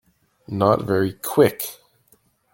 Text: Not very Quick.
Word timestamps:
Not 0.47 0.81
very 0.85 1.11
Quick. 1.13 1.77